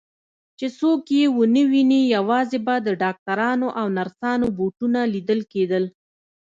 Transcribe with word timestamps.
چې 0.57 0.67
څوک 0.79 1.01
یې 1.17 1.25
ونه 1.37 1.63
ویني، 1.71 2.01
یوازې 2.15 2.59
به 2.65 2.75
د 2.81 2.89
ډاکټرانو 3.03 3.67
او 3.79 3.85
نرسانو 3.97 4.47
بوټونه 4.57 4.99
لیدل 5.13 5.39
کېدل. 5.53 5.83